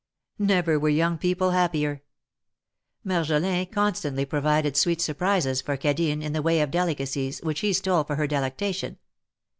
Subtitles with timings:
[0.39, 2.01] Never were young people happier.
[3.03, 7.71] Marjolin constantly provided sweet surprises for Cadine in the way of delica cies, which he
[7.71, 8.97] stole for her delectation.